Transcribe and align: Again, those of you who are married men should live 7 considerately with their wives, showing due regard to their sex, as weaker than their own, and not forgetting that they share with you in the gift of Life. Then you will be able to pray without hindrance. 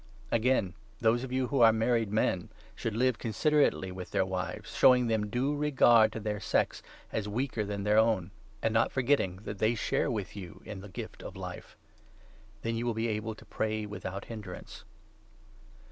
Again, 0.31 0.73
those 0.99 1.23
of 1.23 1.31
you 1.31 1.49
who 1.49 1.61
are 1.61 1.71
married 1.71 2.11
men 2.11 2.49
should 2.75 2.95
live 2.95 3.17
7 3.17 3.19
considerately 3.19 3.91
with 3.91 4.09
their 4.09 4.25
wives, 4.25 4.75
showing 4.75 5.07
due 5.29 5.55
regard 5.55 6.11
to 6.13 6.19
their 6.19 6.39
sex, 6.39 6.81
as 7.13 7.27
weaker 7.29 7.63
than 7.63 7.83
their 7.83 7.99
own, 7.99 8.31
and 8.63 8.73
not 8.73 8.91
forgetting 8.91 9.35
that 9.43 9.59
they 9.59 9.75
share 9.75 10.09
with 10.09 10.35
you 10.35 10.63
in 10.65 10.81
the 10.81 10.89
gift 10.89 11.21
of 11.21 11.35
Life. 11.35 11.77
Then 12.63 12.75
you 12.75 12.87
will 12.87 12.95
be 12.95 13.09
able 13.09 13.35
to 13.35 13.45
pray 13.45 13.85
without 13.85 14.25
hindrance. 14.25 14.85